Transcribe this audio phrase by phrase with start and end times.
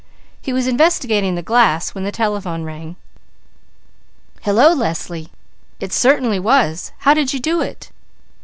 [0.41, 2.95] He was investigating the glass when the telephone rang.
[4.41, 5.29] "Hello, Leslie!
[5.79, 6.91] It certainly was!
[7.05, 7.91] How did you do it?